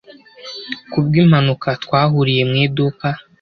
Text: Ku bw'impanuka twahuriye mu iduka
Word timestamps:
Ku 0.91 0.97
bw'impanuka 1.05 1.67
twahuriye 1.83 2.43
mu 2.49 2.55
iduka 2.65 3.07